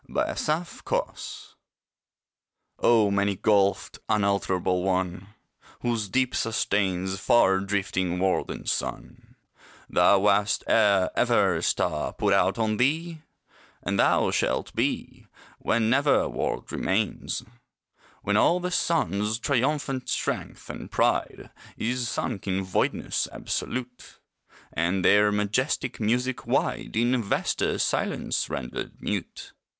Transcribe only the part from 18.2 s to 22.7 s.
When all the suns' triumphant strength and pride Is sunk in